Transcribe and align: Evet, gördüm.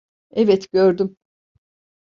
Evet, 0.31 0.71
gördüm. 0.71 1.17